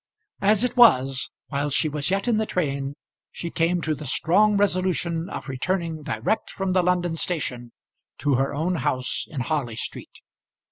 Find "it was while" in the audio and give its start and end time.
0.63-1.69